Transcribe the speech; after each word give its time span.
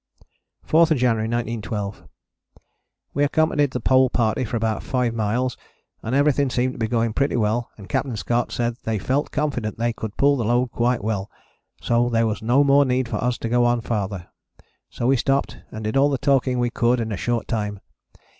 4th 0.67 0.97
January 0.97 1.27
1912. 1.27 2.05
We 3.13 3.23
accompanied 3.23 3.69
the 3.69 3.79
Pole 3.79 4.09
party 4.09 4.43
for 4.43 4.57
about 4.57 4.81
five 4.81 5.13
miles 5.13 5.55
and 6.01 6.15
everything 6.15 6.49
seemed 6.49 6.73
to 6.73 6.79
be 6.79 6.87
going 6.87 7.13
pretty 7.13 7.35
well 7.35 7.69
and 7.77 7.87
Capt. 7.87 8.17
Scott 8.17 8.51
said 8.51 8.77
they 8.83 8.97
felt 8.97 9.29
confident 9.29 9.77
they 9.77 9.93
could 9.93 10.17
pull 10.17 10.37
the 10.37 10.43
load 10.43 10.71
quite 10.71 11.03
well, 11.03 11.29
so 11.83 12.09
there 12.09 12.25
was 12.25 12.41
no 12.41 12.63
more 12.63 12.83
need 12.83 13.07
for 13.07 13.23
us 13.23 13.37
to 13.37 13.47
go 13.47 13.63
on 13.63 13.79
farther; 13.81 14.27
so 14.89 15.05
we 15.05 15.15
stopped 15.15 15.59
and 15.69 15.83
did 15.83 15.95
all 15.95 16.09
the 16.09 16.17
talking 16.17 16.57
we 16.57 16.71
could 16.71 16.99
in 16.99 17.11
a 17.11 17.15
short 17.15 17.47
time. 17.47 17.79